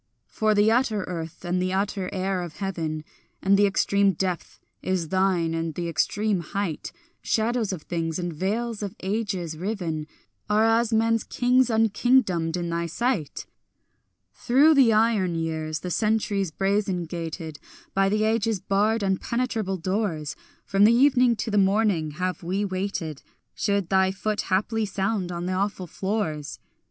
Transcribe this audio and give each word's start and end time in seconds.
For 0.25 0.55
the 0.55 0.71
utter 0.71 1.03
earth 1.03 1.45
and 1.45 1.61
the 1.61 1.73
utter 1.73 2.09
air 2.11 2.41
of 2.41 2.55
heaven 2.55 3.03
And 3.39 3.55
the 3.55 3.67
extreme 3.67 4.13
depth 4.13 4.59
is 4.81 5.09
thine 5.09 5.53
and 5.53 5.75
the 5.75 5.87
extreme 5.87 6.39
height; 6.39 6.91
Shadows 7.21 7.71
of 7.71 7.83
things 7.83 8.17
and 8.17 8.33
veils 8.33 8.81
of 8.81 8.95
ages 9.03 9.55
riven 9.55 10.07
Are 10.49 10.65
as 10.65 10.91
men's 10.91 11.23
kings 11.23 11.69
unkingdomed 11.69 12.57
in 12.57 12.71
thy 12.71 12.87
sight. 12.87 13.45
Through 14.33 14.73
the 14.73 14.91
iron 14.91 15.35
years, 15.35 15.81
the 15.81 15.91
centuries 15.91 16.49
brazen 16.49 17.03
gated, 17.05 17.59
By 17.93 18.09
the 18.09 18.23
ages' 18.23 18.59
barred 18.59 19.03
impenetrable 19.03 19.77
doors, 19.77 20.35
From 20.65 20.83
the 20.83 20.93
evening 20.93 21.35
to 21.35 21.51
the 21.51 21.59
morning 21.59 22.13
have 22.17 22.41
we 22.41 22.65
waited, 22.65 23.21
Should 23.53 23.89
thy 23.89 24.09
foot 24.09 24.41
haply 24.49 24.87
sound 24.87 25.31
on 25.31 25.45
the 25.45 25.53
awful 25.53 25.85
floors. 25.85 26.57